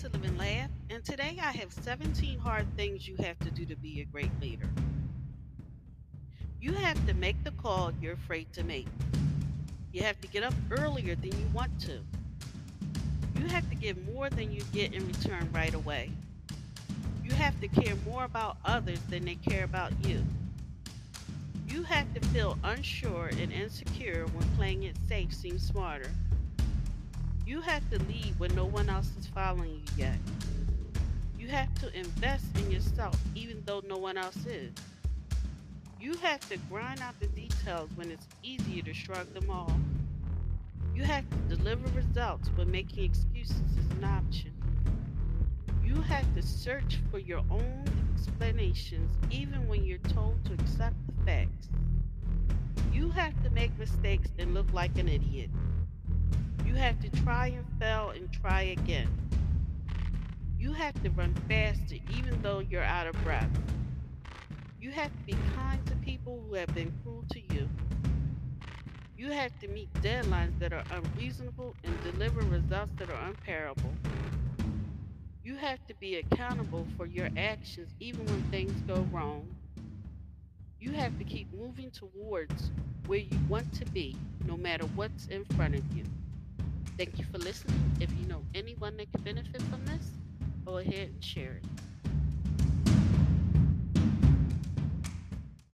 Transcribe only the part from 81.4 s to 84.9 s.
moving towards where you want to be, no matter